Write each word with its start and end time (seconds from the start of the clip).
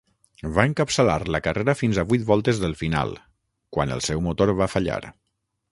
Va 0.53 0.63
encapçalar 0.69 1.17
la 1.35 1.41
carrera 1.47 1.75
fins 1.83 1.99
a 2.03 2.07
vuit 2.13 2.25
voltes 2.31 2.63
del 2.65 2.75
final, 2.83 3.15
quan 3.77 3.97
el 3.99 4.05
seu 4.09 4.27
motor 4.31 4.59
va 4.63 4.73
fallar. 4.77 5.01